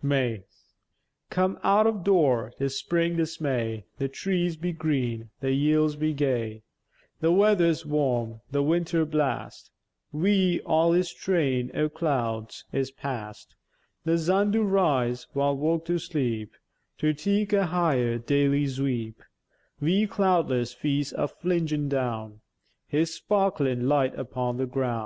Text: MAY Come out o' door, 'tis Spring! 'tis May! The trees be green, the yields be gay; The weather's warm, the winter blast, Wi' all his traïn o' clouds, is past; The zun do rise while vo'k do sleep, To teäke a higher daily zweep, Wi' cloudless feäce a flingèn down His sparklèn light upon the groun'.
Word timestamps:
MAY 0.00 0.44
Come 1.28 1.58
out 1.62 1.86
o' 1.86 1.92
door, 1.98 2.50
'tis 2.56 2.78
Spring! 2.78 3.18
'tis 3.18 3.42
May! 3.42 3.84
The 3.98 4.08
trees 4.08 4.56
be 4.56 4.72
green, 4.72 5.28
the 5.40 5.52
yields 5.52 5.96
be 5.96 6.14
gay; 6.14 6.62
The 7.20 7.30
weather's 7.30 7.84
warm, 7.84 8.40
the 8.50 8.62
winter 8.62 9.04
blast, 9.04 9.70
Wi' 10.10 10.60
all 10.64 10.92
his 10.92 11.12
traïn 11.12 11.76
o' 11.76 11.90
clouds, 11.90 12.64
is 12.72 12.90
past; 12.90 13.54
The 14.06 14.12
zun 14.16 14.50
do 14.52 14.62
rise 14.62 15.26
while 15.34 15.54
vo'k 15.56 15.84
do 15.84 15.98
sleep, 15.98 16.54
To 16.96 17.12
teäke 17.12 17.52
a 17.52 17.66
higher 17.66 18.16
daily 18.16 18.64
zweep, 18.68 19.16
Wi' 19.78 20.06
cloudless 20.06 20.74
feäce 20.74 21.12
a 21.18 21.28
flingèn 21.28 21.90
down 21.90 22.40
His 22.86 23.10
sparklèn 23.10 23.82
light 23.82 24.18
upon 24.18 24.56
the 24.56 24.64
groun'. 24.64 25.00